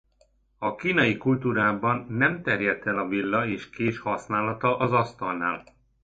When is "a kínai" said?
0.57-1.17